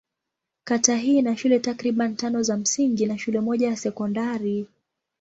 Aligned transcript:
Kata 0.63 0.95
hii 0.95 1.17
ina 1.17 1.37
shule 1.37 1.59
takriban 1.59 2.15
tano 2.15 2.43
za 2.43 2.57
msingi 2.57 3.05
na 3.05 3.17
shule 3.17 3.39
moja 3.39 3.67
ya 3.67 3.75
sekondari. 3.77 4.67